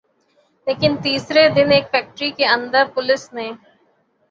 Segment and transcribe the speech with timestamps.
[0.67, 3.49] لیکن تیسرے دن ایک فیکٹری کے اندر پولیس نے